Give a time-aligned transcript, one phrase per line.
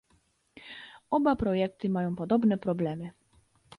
[1.09, 3.09] Oba projekty mają podobne problemy